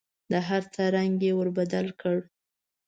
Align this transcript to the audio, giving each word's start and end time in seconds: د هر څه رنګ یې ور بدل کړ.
د 0.31 0.33
هر 0.47 0.63
څه 0.73 0.83
رنګ 0.95 1.15
یې 1.25 1.31
ور 1.35 1.47
بدل 1.57 1.87
کړ. 2.01 2.17